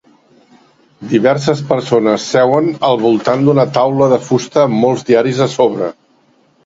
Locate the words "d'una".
3.49-3.67